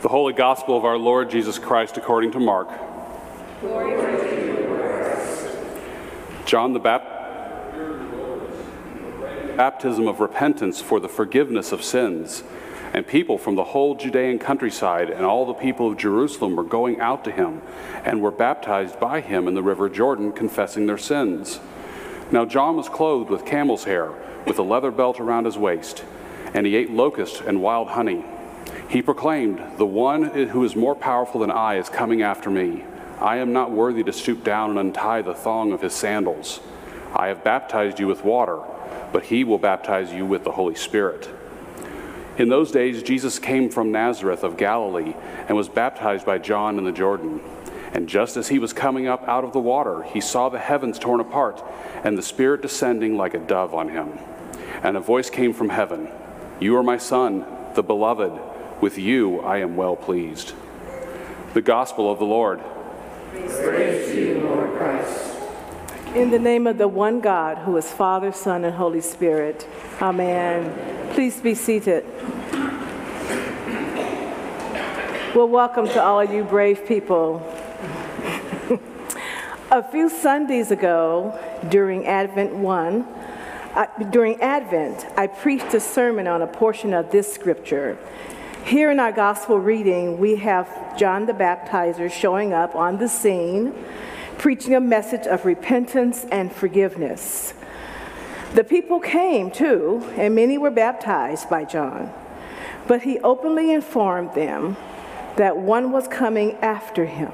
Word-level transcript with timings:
The 0.00 0.08
Holy 0.08 0.32
Gospel 0.32 0.78
of 0.78 0.86
our 0.86 0.96
Lord 0.96 1.28
Jesus 1.28 1.58
Christ 1.58 1.98
according 1.98 2.32
to 2.32 2.40
Mark. 2.40 2.68
Glory 3.60 3.96
John 6.46 6.72
the 6.72 6.78
Baptist 6.78 7.20
baptism 9.58 10.08
of 10.08 10.20
repentance 10.20 10.80
for 10.80 11.00
the 11.00 11.08
forgiveness 11.08 11.70
of 11.70 11.84
sins. 11.84 12.42
And 12.94 13.06
people 13.06 13.36
from 13.36 13.56
the 13.56 13.64
whole 13.64 13.94
Judean 13.94 14.38
countryside 14.38 15.10
and 15.10 15.26
all 15.26 15.44
the 15.44 15.52
people 15.52 15.90
of 15.90 15.98
Jerusalem 15.98 16.56
were 16.56 16.64
going 16.64 16.98
out 16.98 17.22
to 17.24 17.30
him 17.30 17.60
and 18.02 18.22
were 18.22 18.30
baptized 18.30 18.98
by 18.98 19.20
him 19.20 19.46
in 19.46 19.52
the 19.52 19.62
river 19.62 19.90
Jordan, 19.90 20.32
confessing 20.32 20.86
their 20.86 20.96
sins. 20.96 21.60
Now 22.30 22.46
John 22.46 22.74
was 22.74 22.88
clothed 22.88 23.28
with 23.28 23.44
camel's 23.44 23.84
hair, 23.84 24.14
with 24.46 24.58
a 24.58 24.62
leather 24.62 24.90
belt 24.90 25.20
around 25.20 25.44
his 25.44 25.58
waist, 25.58 26.04
and 26.54 26.66
he 26.66 26.74
ate 26.74 26.90
locusts 26.90 27.42
and 27.46 27.60
wild 27.60 27.88
honey. 27.88 28.24
He 28.90 29.02
proclaimed, 29.02 29.78
The 29.78 29.86
one 29.86 30.24
who 30.24 30.64
is 30.64 30.74
more 30.74 30.96
powerful 30.96 31.40
than 31.40 31.52
I 31.52 31.76
is 31.76 31.88
coming 31.88 32.22
after 32.22 32.50
me. 32.50 32.82
I 33.20 33.36
am 33.36 33.52
not 33.52 33.70
worthy 33.70 34.02
to 34.02 34.12
stoop 34.12 34.42
down 34.42 34.70
and 34.70 34.80
untie 34.80 35.22
the 35.22 35.32
thong 35.32 35.72
of 35.72 35.80
his 35.80 35.92
sandals. 35.92 36.58
I 37.14 37.28
have 37.28 37.44
baptized 37.44 38.00
you 38.00 38.08
with 38.08 38.24
water, 38.24 38.58
but 39.12 39.22
he 39.24 39.44
will 39.44 39.58
baptize 39.58 40.12
you 40.12 40.26
with 40.26 40.42
the 40.42 40.50
Holy 40.50 40.74
Spirit. 40.74 41.30
In 42.36 42.48
those 42.48 42.72
days, 42.72 43.04
Jesus 43.04 43.38
came 43.38 43.70
from 43.70 43.92
Nazareth 43.92 44.42
of 44.42 44.56
Galilee 44.56 45.14
and 45.46 45.56
was 45.56 45.68
baptized 45.68 46.26
by 46.26 46.38
John 46.38 46.76
in 46.76 46.84
the 46.84 46.90
Jordan. 46.90 47.40
And 47.92 48.08
just 48.08 48.36
as 48.36 48.48
he 48.48 48.58
was 48.58 48.72
coming 48.72 49.06
up 49.06 49.22
out 49.28 49.44
of 49.44 49.52
the 49.52 49.60
water, 49.60 50.02
he 50.02 50.20
saw 50.20 50.48
the 50.48 50.58
heavens 50.58 50.98
torn 50.98 51.20
apart 51.20 51.62
and 52.02 52.18
the 52.18 52.22
Spirit 52.22 52.60
descending 52.60 53.16
like 53.16 53.34
a 53.34 53.38
dove 53.38 53.72
on 53.72 53.90
him. 53.90 54.18
And 54.82 54.96
a 54.96 55.00
voice 55.00 55.30
came 55.30 55.52
from 55.52 55.68
heaven 55.68 56.08
You 56.58 56.76
are 56.76 56.82
my 56.82 56.98
Son, 56.98 57.46
the 57.74 57.84
beloved. 57.84 58.49
With 58.80 58.96
you 58.96 59.40
I 59.40 59.58
am 59.58 59.76
well 59.76 59.94
pleased. 59.94 60.54
The 61.52 61.60
Gospel 61.60 62.10
of 62.10 62.18
the 62.18 62.24
Lord. 62.24 62.60
Praise 63.32 64.08
to 64.10 64.18
you, 64.18 64.40
Lord 64.40 64.74
Christ. 64.78 65.36
In 66.14 66.30
the 66.30 66.38
name 66.38 66.66
of 66.66 66.78
the 66.78 66.88
one 66.88 67.20
God, 67.20 67.58
who 67.58 67.76
is 67.76 67.92
Father, 67.92 68.32
Son, 68.32 68.64
and 68.64 68.74
Holy 68.74 69.02
Spirit. 69.02 69.68
Amen. 70.00 71.12
Please 71.12 71.42
be 71.42 71.54
seated. 71.54 72.06
Well, 75.34 75.48
welcome 75.48 75.86
to 75.88 76.02
all 76.02 76.20
of 76.20 76.32
you 76.32 76.42
brave 76.42 76.86
people. 76.86 77.46
A 79.70 79.82
few 79.90 80.08
Sundays 80.08 80.70
ago, 80.70 81.38
during 81.68 82.06
Advent 82.06 82.54
1, 82.54 83.02
uh, 83.74 83.86
during 84.10 84.40
Advent, 84.40 85.06
I 85.18 85.26
preached 85.26 85.74
a 85.74 85.80
sermon 85.80 86.26
on 86.26 86.40
a 86.40 86.46
portion 86.46 86.94
of 86.94 87.10
this 87.10 87.30
scripture. 87.30 87.98
Here 88.70 88.92
in 88.92 89.00
our 89.00 89.10
gospel 89.10 89.58
reading, 89.58 90.18
we 90.18 90.36
have 90.36 90.96
John 90.96 91.26
the 91.26 91.32
Baptizer 91.32 92.08
showing 92.08 92.52
up 92.52 92.76
on 92.76 92.98
the 92.98 93.08
scene, 93.08 93.74
preaching 94.38 94.76
a 94.76 94.80
message 94.80 95.26
of 95.26 95.44
repentance 95.44 96.24
and 96.30 96.52
forgiveness. 96.52 97.52
The 98.54 98.62
people 98.62 99.00
came 99.00 99.50
too, 99.50 100.08
and 100.16 100.36
many 100.36 100.56
were 100.56 100.70
baptized 100.70 101.50
by 101.50 101.64
John. 101.64 102.12
But 102.86 103.02
he 103.02 103.18
openly 103.18 103.72
informed 103.72 104.34
them 104.34 104.76
that 105.34 105.56
one 105.56 105.90
was 105.90 106.06
coming 106.06 106.52
after 106.58 107.06
him, 107.06 107.32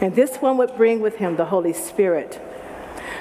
and 0.00 0.16
this 0.16 0.38
one 0.38 0.56
would 0.56 0.74
bring 0.74 0.98
with 0.98 1.18
him 1.18 1.36
the 1.36 1.44
Holy 1.44 1.72
Spirit. 1.72 2.42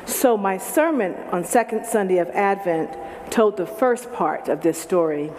So, 0.08 0.38
my 0.38 0.58
sermon 0.58 1.14
on 1.32 1.46
Second 1.46 1.86
Sunday 1.86 2.18
of 2.18 2.32
Advent 2.32 2.98
told 3.30 3.58
the 3.58 3.68
first 3.68 4.12
part 4.12 4.50
of 4.50 4.62
this 4.62 4.82
story. 4.82 5.30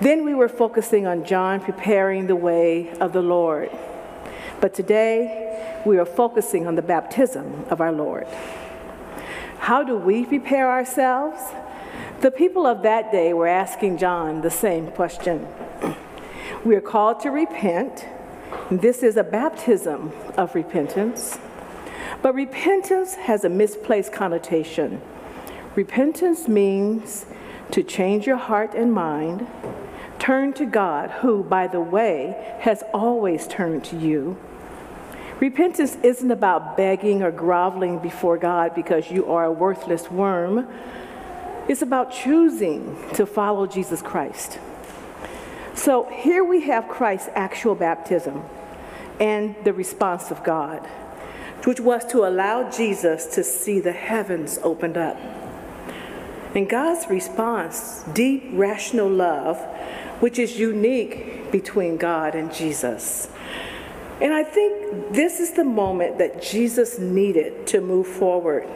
Then 0.00 0.24
we 0.24 0.34
were 0.34 0.48
focusing 0.48 1.06
on 1.06 1.24
John 1.24 1.60
preparing 1.60 2.26
the 2.26 2.36
way 2.36 2.90
of 3.00 3.12
the 3.12 3.22
Lord. 3.22 3.70
But 4.60 4.74
today, 4.74 5.82
we 5.84 5.98
are 5.98 6.04
focusing 6.04 6.66
on 6.66 6.74
the 6.74 6.82
baptism 6.82 7.64
of 7.70 7.80
our 7.80 7.92
Lord. 7.92 8.26
How 9.58 9.82
do 9.82 9.96
we 9.96 10.24
prepare 10.24 10.70
ourselves? 10.70 11.40
The 12.20 12.30
people 12.30 12.66
of 12.66 12.82
that 12.82 13.12
day 13.12 13.32
were 13.32 13.46
asking 13.46 13.98
John 13.98 14.42
the 14.42 14.50
same 14.50 14.90
question. 14.92 15.46
We 16.64 16.74
are 16.74 16.80
called 16.80 17.20
to 17.20 17.30
repent. 17.30 18.06
This 18.70 19.02
is 19.02 19.16
a 19.16 19.24
baptism 19.24 20.12
of 20.36 20.54
repentance. 20.54 21.38
But 22.22 22.34
repentance 22.34 23.14
has 23.14 23.44
a 23.44 23.48
misplaced 23.48 24.12
connotation. 24.12 25.00
Repentance 25.74 26.48
means 26.48 27.26
to 27.70 27.82
change 27.82 28.26
your 28.26 28.36
heart 28.36 28.74
and 28.74 28.92
mind, 28.92 29.46
turn 30.18 30.52
to 30.54 30.66
God, 30.66 31.10
who, 31.10 31.42
by 31.42 31.66
the 31.66 31.80
way, 31.80 32.56
has 32.60 32.82
always 32.94 33.46
turned 33.46 33.84
to 33.84 33.96
you. 33.96 34.38
Repentance 35.40 35.98
isn't 36.02 36.30
about 36.30 36.76
begging 36.76 37.22
or 37.22 37.30
groveling 37.30 37.98
before 37.98 38.38
God 38.38 38.74
because 38.74 39.10
you 39.10 39.30
are 39.30 39.44
a 39.44 39.52
worthless 39.52 40.10
worm. 40.10 40.66
It's 41.68 41.82
about 41.82 42.12
choosing 42.12 42.96
to 43.14 43.26
follow 43.26 43.66
Jesus 43.66 44.00
Christ. 44.00 44.58
So 45.74 46.04
here 46.10 46.42
we 46.42 46.62
have 46.62 46.88
Christ's 46.88 47.28
actual 47.34 47.74
baptism 47.74 48.42
and 49.20 49.54
the 49.64 49.74
response 49.74 50.30
of 50.30 50.42
God, 50.42 50.86
which 51.64 51.80
was 51.80 52.04
to 52.06 52.24
allow 52.24 52.70
Jesus 52.70 53.26
to 53.34 53.44
see 53.44 53.80
the 53.80 53.92
heavens 53.92 54.58
opened 54.62 54.96
up. 54.96 55.18
And 56.56 56.66
God's 56.66 57.06
response, 57.10 58.02
deep 58.14 58.44
rational 58.52 59.10
love, 59.10 59.58
which 60.20 60.38
is 60.38 60.58
unique 60.58 61.52
between 61.52 61.98
God 61.98 62.34
and 62.34 62.50
Jesus. 62.50 63.28
And 64.22 64.32
I 64.32 64.42
think 64.42 65.12
this 65.12 65.38
is 65.38 65.52
the 65.52 65.64
moment 65.64 66.16
that 66.16 66.40
Jesus 66.42 66.98
needed 66.98 67.66
to 67.66 67.82
move 67.82 68.06
forward. 68.06 68.66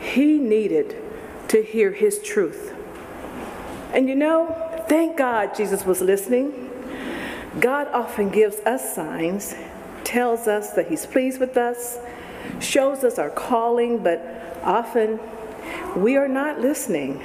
He 0.00 0.38
needed 0.38 1.02
to 1.48 1.64
hear 1.64 1.90
his 1.90 2.22
truth. 2.22 2.72
And 3.92 4.08
you 4.08 4.14
know, 4.14 4.84
thank 4.88 5.16
God 5.16 5.56
Jesus 5.56 5.84
was 5.84 6.00
listening. 6.00 6.70
God 7.58 7.88
often 7.88 8.28
gives 8.28 8.58
us 8.60 8.94
signs, 8.94 9.52
tells 10.04 10.46
us 10.46 10.74
that 10.74 10.86
he's 10.86 11.06
pleased 11.06 11.40
with 11.40 11.56
us, 11.56 11.98
shows 12.60 13.02
us 13.02 13.18
our 13.18 13.30
calling, 13.30 14.00
but 14.04 14.20
often 14.62 15.18
we 15.96 16.16
are 16.16 16.28
not 16.28 16.60
listening. 16.60 17.22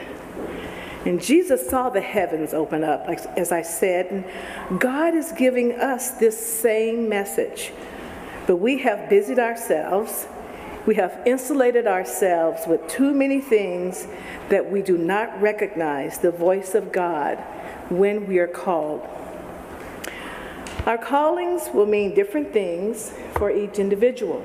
And 1.06 1.22
Jesus 1.22 1.68
saw 1.68 1.90
the 1.90 2.02
heavens 2.02 2.54
open 2.54 2.84
up, 2.84 3.08
as 3.36 3.52
I 3.52 3.64
said, 3.64 4.08
and 4.12 4.80
God 4.80 5.16
is 5.16 5.32
giving 5.32 5.74
us 5.74 6.12
this 6.12 6.38
same 6.38 7.10
message. 7.10 7.72
But 8.46 8.58
we 8.58 8.80
have 8.80 9.10
busied 9.10 9.40
ourselves, 9.40 10.28
we 10.86 10.96
have 10.96 11.22
insulated 11.26 11.88
ourselves 11.88 12.68
with 12.68 12.88
too 12.88 13.14
many 13.14 13.42
things 13.42 14.08
that 14.50 14.70
we 14.72 14.82
do 14.82 14.98
not 14.98 15.42
recognize 15.42 16.20
the 16.20 16.32
voice 16.32 16.76
of 16.76 16.92
God 16.92 17.38
when 17.90 18.28
we 18.28 18.40
are 18.40 18.48
called. 18.48 19.08
Our 20.86 20.98
callings 20.98 21.70
will 21.74 21.86
mean 21.86 22.16
different 22.16 22.54
things 22.54 23.14
for 23.36 23.52
each 23.52 23.78
individual. 23.78 24.44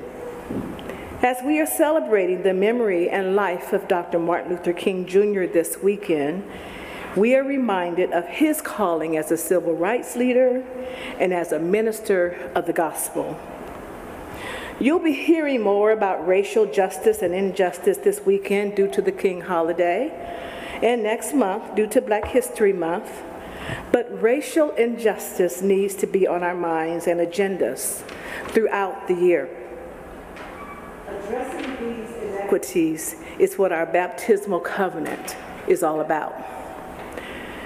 As 1.23 1.41
we 1.43 1.59
are 1.59 1.65
celebrating 1.65 2.43
the 2.43 2.53
memory 2.53 3.09
and 3.09 3.35
life 3.35 3.73
of 3.73 3.87
Dr. 3.87 4.19
Martin 4.19 4.51
Luther 4.51 4.71
King 4.71 5.07
Jr. 5.07 5.51
this 5.51 5.77
weekend, 5.81 6.43
we 7.15 7.35
are 7.35 7.43
reminded 7.43 8.11
of 8.11 8.27
his 8.27 8.61
calling 8.61 9.17
as 9.17 9.31
a 9.31 9.37
civil 9.37 9.75
rights 9.75 10.15
leader 10.15 10.63
and 11.19 11.33
as 11.33 11.51
a 11.51 11.57
minister 11.57 12.51
of 12.53 12.67
the 12.67 12.73
gospel. 12.73 13.35
You'll 14.79 14.99
be 14.99 15.13
hearing 15.13 15.63
more 15.63 15.89
about 15.89 16.27
racial 16.27 16.67
justice 16.67 17.23
and 17.23 17.33
injustice 17.33 17.97
this 17.97 18.21
weekend 18.23 18.75
due 18.75 18.87
to 18.91 19.01
the 19.01 19.11
King 19.11 19.41
holiday, 19.41 20.11
and 20.83 21.01
next 21.01 21.33
month 21.33 21.73
due 21.73 21.87
to 21.87 21.99
Black 21.99 22.27
History 22.27 22.73
Month. 22.73 23.23
But 23.91 24.21
racial 24.21 24.69
injustice 24.73 25.63
needs 25.63 25.95
to 25.95 26.05
be 26.05 26.27
on 26.27 26.43
our 26.43 26.53
minds 26.53 27.07
and 27.07 27.19
agendas 27.19 28.03
throughout 28.49 29.07
the 29.07 29.15
year. 29.15 29.66
Inequities 31.29 33.15
is 33.37 33.57
what 33.57 33.71
our 33.71 33.85
baptismal 33.85 34.61
covenant 34.61 35.35
is 35.67 35.83
all 35.83 35.99
about. 35.99 36.33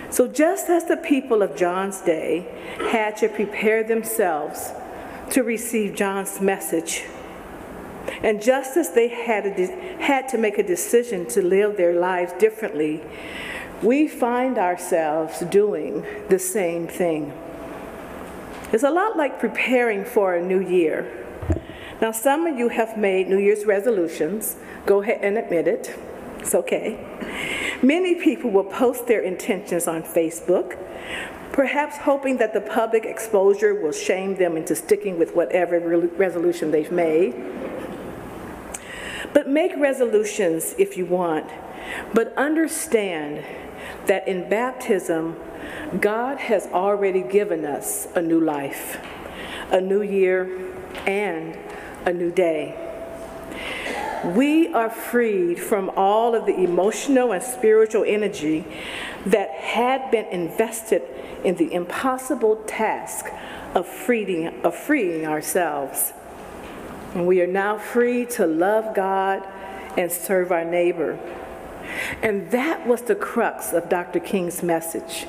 So, 0.09 0.27
just 0.27 0.69
as 0.69 0.85
the 0.85 0.97
people 0.97 1.41
of 1.41 1.55
John's 1.55 2.01
day 2.01 2.47
had 2.89 3.15
to 3.17 3.29
prepare 3.29 3.83
themselves 3.83 4.71
to 5.29 5.43
receive 5.43 5.95
John's 5.95 6.41
message, 6.41 7.03
and 8.23 8.41
just 8.41 8.75
as 8.77 8.91
they 8.91 9.07
had, 9.07 9.55
de- 9.55 9.67
had 10.01 10.27
to 10.29 10.37
make 10.37 10.57
a 10.57 10.63
decision 10.63 11.27
to 11.27 11.41
live 11.41 11.77
their 11.77 11.93
lives 11.93 12.33
differently, 12.33 13.01
we 13.81 14.07
find 14.07 14.57
ourselves 14.57 15.39
doing 15.41 16.05
the 16.29 16.39
same 16.39 16.87
thing. 16.87 17.31
It's 18.73 18.83
a 18.83 18.89
lot 18.89 19.17
like 19.17 19.39
preparing 19.39 20.03
for 20.03 20.35
a 20.35 20.41
new 20.41 20.59
year. 20.59 21.20
Now, 22.01 22.11
some 22.11 22.47
of 22.47 22.57
you 22.57 22.69
have 22.69 22.97
made 22.97 23.29
New 23.29 23.37
Year's 23.37 23.65
resolutions. 23.65 24.55
Go 24.87 25.03
ahead 25.03 25.19
and 25.21 25.37
admit 25.37 25.67
it. 25.67 25.95
It's 26.39 26.55
okay. 26.55 26.99
Many 27.83 28.15
people 28.15 28.49
will 28.49 28.63
post 28.63 29.05
their 29.05 29.21
intentions 29.21 29.87
on 29.87 30.01
Facebook, 30.01 30.79
perhaps 31.51 31.97
hoping 31.97 32.37
that 32.37 32.53
the 32.53 32.61
public 32.61 33.05
exposure 33.05 33.75
will 33.75 33.91
shame 33.91 34.35
them 34.37 34.57
into 34.57 34.75
sticking 34.75 35.19
with 35.19 35.35
whatever 35.35 35.79
re- 35.79 36.07
resolution 36.07 36.71
they've 36.71 36.91
made. 36.91 37.35
But 39.31 39.47
make 39.47 39.73
resolutions 39.77 40.73
if 40.79 40.97
you 40.97 41.05
want, 41.05 41.51
but 42.15 42.35
understand 42.35 43.45
that 44.07 44.27
in 44.27 44.49
baptism, 44.49 45.35
God 45.99 46.39
has 46.39 46.65
already 46.67 47.21
given 47.21 47.63
us 47.63 48.07
a 48.15 48.21
new 48.23 48.39
life, 48.39 48.99
a 49.71 49.79
new 49.79 50.01
year, 50.01 50.49
and 51.05 51.57
a 52.05 52.13
new 52.13 52.31
day. 52.31 52.75
We 54.23 54.71
are 54.73 54.89
freed 54.89 55.59
from 55.59 55.89
all 55.95 56.35
of 56.35 56.45
the 56.45 56.55
emotional 56.55 57.31
and 57.31 57.43
spiritual 57.43 58.03
energy 58.05 58.65
that 59.25 59.49
had 59.49 60.11
been 60.11 60.25
invested 60.25 61.01
in 61.43 61.55
the 61.55 61.73
impossible 61.73 62.57
task 62.67 63.25
of 63.73 63.87
freeing, 63.87 64.63
of 64.63 64.75
freeing 64.75 65.25
ourselves. 65.25 66.13
And 67.15 67.25
we 67.25 67.41
are 67.41 67.47
now 67.47 67.77
free 67.77 68.25
to 68.27 68.45
love 68.45 68.95
God 68.95 69.43
and 69.97 70.11
serve 70.11 70.51
our 70.51 70.63
neighbor. 70.63 71.19
And 72.21 72.51
that 72.51 72.85
was 72.85 73.01
the 73.01 73.15
crux 73.15 73.73
of 73.73 73.89
Dr. 73.89 74.19
King's 74.19 74.61
message 74.61 75.27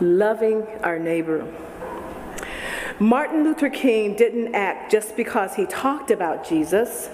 loving 0.00 0.66
our 0.82 0.98
neighbor. 0.98 1.46
Martin 3.00 3.44
Luther 3.44 3.70
King 3.70 4.16
didn't 4.16 4.56
act 4.56 4.90
just 4.90 5.16
because 5.16 5.54
he 5.54 5.66
talked 5.66 6.10
about 6.10 6.48
Jesus. 6.48 7.08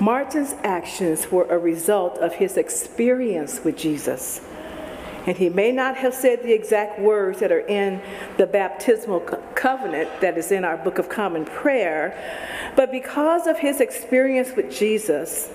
Martin's 0.00 0.54
actions 0.64 1.30
were 1.30 1.44
a 1.44 1.58
result 1.58 2.18
of 2.18 2.34
his 2.34 2.56
experience 2.56 3.62
with 3.62 3.76
Jesus. 3.76 4.40
And 5.26 5.36
he 5.36 5.48
may 5.48 5.70
not 5.70 5.96
have 5.96 6.12
said 6.12 6.42
the 6.42 6.52
exact 6.52 6.98
words 6.98 7.38
that 7.38 7.52
are 7.52 7.66
in 7.66 8.00
the 8.36 8.48
baptismal 8.48 9.20
co- 9.20 9.42
covenant 9.54 10.20
that 10.20 10.36
is 10.36 10.50
in 10.50 10.64
our 10.64 10.76
Book 10.76 10.98
of 10.98 11.08
Common 11.08 11.44
Prayer, 11.44 12.72
but 12.74 12.90
because 12.90 13.46
of 13.46 13.60
his 13.60 13.80
experience 13.80 14.56
with 14.56 14.76
Jesus, 14.76 15.50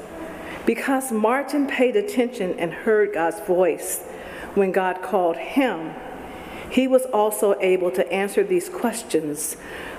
because 0.65 1.11
Martin 1.11 1.67
paid 1.67 1.97
attention 1.97 2.57
and 2.57 2.71
heard 2.71 3.13
God's 3.13 3.39
voice 3.41 4.01
when 4.55 4.71
God 4.71 5.01
called 5.01 5.35
him, 5.35 5.93
he 6.71 6.87
was 6.87 7.03
also 7.13 7.55
able 7.59 7.91
to 7.91 8.11
answer 8.11 8.43
these 8.43 8.69
questions, 8.69 9.55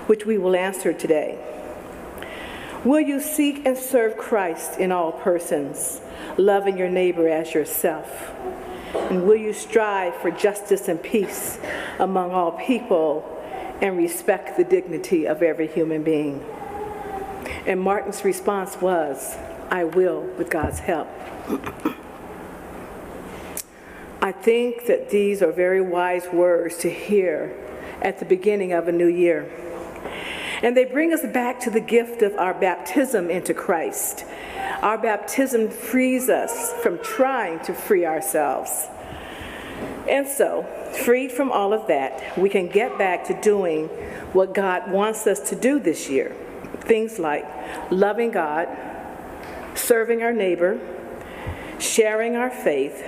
which 0.07 0.25
we 0.25 0.37
will 0.39 0.55
answer 0.55 0.91
today. 0.91 1.37
Will 2.83 2.99
you 2.99 3.21
seek 3.21 3.65
and 3.65 3.77
serve 3.77 4.17
Christ 4.17 4.79
in 4.79 4.91
all 4.91 5.11
persons, 5.11 6.01
loving 6.35 6.77
your 6.77 6.89
neighbor 6.89 7.29
as 7.29 7.53
yourself? 7.53 8.31
And 8.95 9.25
will 9.25 9.37
you 9.37 9.53
strive 9.53 10.15
for 10.15 10.31
justice 10.31 10.87
and 10.87 11.01
peace 11.01 11.59
among 11.99 12.31
all 12.31 12.51
people 12.51 13.23
and 13.79 13.95
respect 13.95 14.57
the 14.57 14.63
dignity 14.63 15.27
of 15.27 15.43
every 15.43 15.67
human 15.67 16.03
being? 16.03 16.43
And 17.67 17.79
Martin's 17.79 18.25
response 18.25 18.81
was, 18.81 19.37
I 19.69 19.83
will 19.83 20.21
with 20.37 20.49
God's 20.49 20.79
help. 20.79 21.07
I 24.23 24.31
think 24.31 24.85
that 24.85 25.09
these 25.09 25.41
are 25.41 25.51
very 25.51 25.81
wise 25.81 26.29
words 26.31 26.77
to 26.77 26.89
hear 26.89 27.53
at 28.01 28.19
the 28.19 28.25
beginning 28.25 28.71
of 28.71 28.87
a 28.87 28.91
new 28.93 29.07
year. 29.07 29.51
And 30.61 30.77
they 30.77 30.85
bring 30.85 31.11
us 31.11 31.23
back 31.33 31.59
to 31.61 31.69
the 31.69 31.81
gift 31.81 32.21
of 32.21 32.33
our 32.37 32.53
baptism 32.53 33.29
into 33.29 33.53
Christ. 33.53 34.23
Our 34.81 34.97
baptism 34.97 35.69
frees 35.69 36.29
us 36.29 36.71
from 36.81 36.99
trying 36.99 37.59
to 37.65 37.73
free 37.73 38.05
ourselves. 38.05 38.87
And 40.07 40.25
so, 40.25 40.63
freed 41.03 41.33
from 41.33 41.51
all 41.51 41.73
of 41.73 41.87
that, 41.87 42.37
we 42.37 42.47
can 42.47 42.69
get 42.69 42.97
back 42.97 43.25
to 43.25 43.41
doing 43.41 43.89
what 44.31 44.53
God 44.53 44.89
wants 44.89 45.27
us 45.27 45.49
to 45.49 45.55
do 45.57 45.81
this 45.81 46.09
year. 46.09 46.33
Things 46.79 47.19
like 47.19 47.45
loving 47.91 48.31
God, 48.31 48.69
serving 49.75 50.23
our 50.23 50.31
neighbor, 50.31 50.79
sharing 51.77 52.37
our 52.37 52.49
faith, 52.49 53.03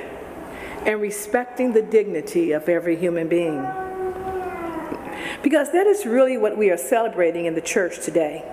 and 0.86 1.02
respecting 1.02 1.74
the 1.74 1.82
dignity 1.82 2.52
of 2.52 2.70
every 2.70 2.96
human 2.96 3.28
being. 3.28 3.66
Because 5.42 5.72
that 5.72 5.88
is 5.88 6.06
really 6.06 6.38
what 6.38 6.58
we 6.58 6.70
are 6.70 6.78
celebrating 6.78 7.46
in 7.46 7.56
the 7.56 7.62
church 7.62 8.04
today. 8.04 8.44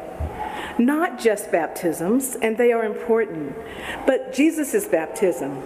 Not 0.79 1.19
just 1.19 1.53
baptisms, 1.53 2.37
and 2.37 2.57
they 2.57 2.73
are 2.73 2.85
important, 2.85 3.55
but 4.07 4.33
Jesus' 4.33 4.87
baptism. 4.87 5.63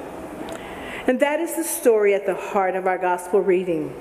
And 1.06 1.20
that 1.20 1.38
is 1.38 1.54
the 1.54 1.64
story 1.64 2.14
at 2.14 2.26
the 2.26 2.34
heart 2.34 2.74
of 2.74 2.86
our 2.86 2.98
gospel 2.98 3.40
reading. 3.40 3.94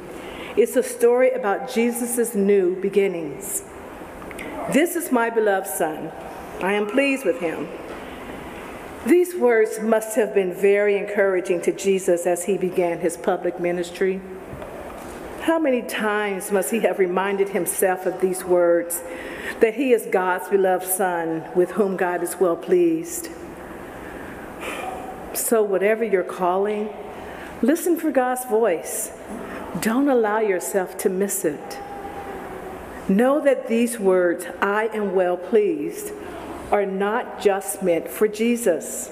It's 0.57 0.75
a 0.75 0.83
story 0.83 1.31
about 1.31 1.71
Jesus' 1.71 2.33
new 2.33 2.79
beginnings. 2.81 3.63
This 4.71 4.95
is 4.95 5.11
my 5.11 5.29
beloved 5.29 5.67
Son. 5.67 6.11
I 6.61 6.73
am 6.73 6.87
pleased 6.87 7.25
with 7.25 7.39
him. 7.39 7.67
These 9.05 9.35
words 9.35 9.79
must 9.79 10.15
have 10.15 10.33
been 10.33 10.51
very 10.51 10.97
encouraging 10.97 11.61
to 11.61 11.71
Jesus 11.71 12.25
as 12.25 12.45
he 12.45 12.57
began 12.57 12.99
his 12.99 13.17
public 13.17 13.59
ministry. 13.59 14.19
How 15.41 15.59
many 15.59 15.83
times 15.83 16.51
must 16.51 16.71
he 16.71 16.79
have 16.79 16.97
reminded 16.97 17.49
himself 17.49 18.07
of 18.07 18.19
these 18.19 18.43
words 18.43 19.03
that 19.59 19.75
he 19.75 19.93
is 19.93 20.07
God's 20.11 20.49
beloved 20.49 20.87
Son 20.87 21.47
with 21.53 21.71
whom 21.71 21.97
God 21.97 22.23
is 22.23 22.37
well 22.39 22.55
pleased? 22.55 23.29
So, 25.33 25.61
whatever 25.61 26.03
your 26.03 26.23
calling, 26.23 26.89
listen 27.61 27.97
for 27.97 28.09
God's 28.09 28.45
voice. 28.45 29.11
Don't 29.81 30.09
allow 30.09 30.39
yourself 30.39 30.97
to 30.99 31.09
miss 31.09 31.45
it. 31.45 31.79
Know 33.07 33.39
that 33.39 33.67
these 33.67 33.99
words, 33.99 34.47
I 34.63 34.87
am 34.95 35.13
well 35.13 35.37
pleased, 35.37 36.11
are 36.71 36.85
not 36.85 37.41
just 37.41 37.83
meant 37.83 38.07
for 38.07 38.27
Jesus. 38.27 39.09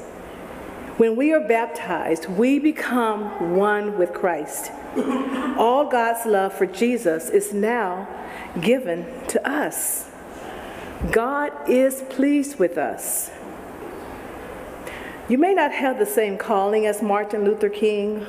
When 0.97 1.15
we 1.15 1.33
are 1.33 1.39
baptized, 1.39 2.27
we 2.27 2.59
become 2.59 3.55
one 3.55 3.97
with 3.97 4.13
Christ. 4.13 4.71
All 5.57 5.89
God's 5.89 6.25
love 6.25 6.53
for 6.53 6.67
Jesus 6.67 7.29
is 7.29 7.51
now 7.51 8.07
given 8.61 9.05
to 9.29 9.49
us. 9.49 10.09
God 11.11 11.51
is 11.67 12.03
pleased 12.09 12.59
with 12.59 12.77
us. 12.77 13.31
You 15.27 15.37
may 15.37 15.53
not 15.53 15.71
have 15.71 15.99
the 15.99 16.05
same 16.05 16.37
calling 16.37 16.85
as 16.85 17.01
Martin 17.01 17.43
Luther 17.43 17.69
King. 17.69 18.25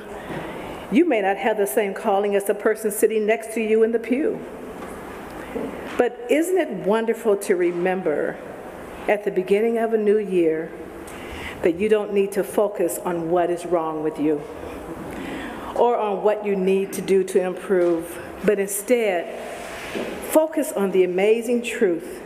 You 0.91 1.07
may 1.07 1.21
not 1.21 1.37
have 1.37 1.57
the 1.57 1.67
same 1.67 1.93
calling 1.93 2.35
as 2.35 2.45
the 2.45 2.55
person 2.55 2.91
sitting 2.91 3.27
next 3.27 3.53
to 3.55 3.61
you 3.61 3.83
in 3.83 3.93
the 3.93 3.99
pew. 3.99 4.41
But 5.99 6.27
isn't 6.31 6.57
it 6.57 6.71
wonderful 6.87 7.37
to 7.37 7.57
remember 7.57 8.39
at 9.09 9.25
the 9.25 9.31
beginning 9.31 9.79
of 9.79 9.93
a 9.93 9.99
new 9.99 10.19
year 10.19 10.71
that 11.63 11.77
you 11.77 11.89
don't 11.89 12.13
need 12.13 12.33
to 12.33 12.45
focus 12.45 12.99
on 12.99 13.31
what 13.31 13.51
is 13.51 13.65
wrong 13.67 14.03
with 14.03 14.19
you 14.19 14.43
or 15.75 15.97
on 15.97 16.23
what 16.23 16.45
you 16.45 16.55
need 16.57 16.93
to 16.93 17.03
do 17.03 17.25
to 17.25 17.41
improve, 17.41 18.19
but 18.45 18.59
instead 18.59 19.39
focus 20.31 20.73
on 20.73 20.91
the 20.91 21.05
amazing 21.05 21.63
truth 21.63 22.23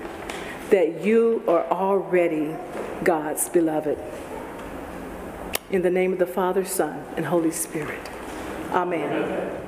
that 0.70 1.04
you 1.04 1.42
are 1.48 1.64
already 1.70 2.54
God's 3.04 3.48
beloved. 3.48 3.98
In 5.70 5.82
the 5.82 5.90
name 5.90 6.12
of 6.12 6.18
the 6.18 6.26
Father, 6.26 6.64
Son, 6.64 7.04
and 7.16 7.26
Holy 7.26 7.50
Spirit. 7.50 8.08
Amen. 8.72 9.67